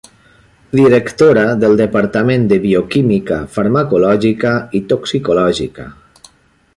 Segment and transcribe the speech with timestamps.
[0.77, 5.87] Directora del Departament de Bioquímica Farmacològica i Toxicològica.